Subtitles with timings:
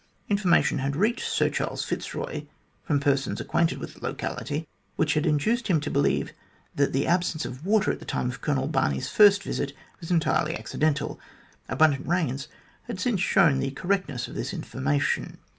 [0.29, 2.45] Information had reached Sir Charles Fitzroy
[2.83, 6.33] from persons acquainted with the locality, which had induced him to believe
[6.73, 10.57] that the absence of water at the time of Colonel Barney's first visit was entirely
[10.57, 11.19] accidental.
[11.69, 12.47] Abundant rains
[12.85, 15.37] had since shown the correctness of this information.